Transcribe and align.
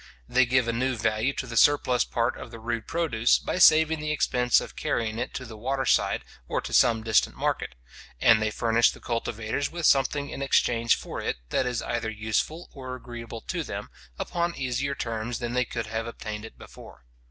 They 0.27 0.47
give 0.47 0.67
a 0.67 0.73
new 0.73 0.95
value 0.95 1.31
to 1.33 1.45
the 1.45 1.55
surplus 1.55 2.03
part 2.05 2.35
of 2.35 2.49
the 2.49 2.57
rude 2.57 2.87
produce, 2.87 3.37
by 3.37 3.59
saving 3.59 3.99
the 3.99 4.09
expense 4.09 4.59
of 4.59 4.75
carrying 4.75 5.19
it 5.19 5.31
to 5.35 5.45
the 5.45 5.55
water 5.55 5.85
side, 5.85 6.23
or 6.47 6.59
to 6.59 6.73
some 6.73 7.03
distant 7.03 7.35
market; 7.35 7.75
and 8.19 8.41
they 8.41 8.49
furnish 8.49 8.89
the 8.89 8.99
cultivators 8.99 9.69
with 9.71 9.85
something 9.85 10.31
in 10.31 10.41
exchange 10.41 10.95
for 10.95 11.21
it 11.21 11.37
that 11.49 11.67
is 11.67 11.83
either 11.83 12.09
useful 12.09 12.67
or 12.73 12.95
agreeable 12.95 13.41
to 13.41 13.61
them, 13.61 13.89
upon 14.17 14.55
easier 14.55 14.95
terms 14.95 15.37
than 15.37 15.53
they 15.53 15.65
could 15.65 15.85
have 15.85 16.07
obtained 16.07 16.45
it 16.45 16.57
before. 16.57 17.05